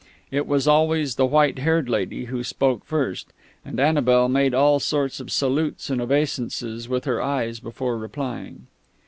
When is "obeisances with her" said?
6.01-7.21